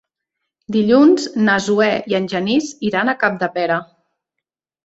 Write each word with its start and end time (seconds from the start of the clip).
Dilluns 0.75 1.27
na 1.49 1.57
Zoè 1.67 1.91
i 2.13 2.19
en 2.21 2.25
Genís 2.33 2.73
iran 2.91 3.13
a 3.13 3.17
Capdepera. 3.25 3.81